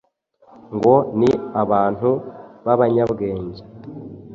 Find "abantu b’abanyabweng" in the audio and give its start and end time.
1.61-3.51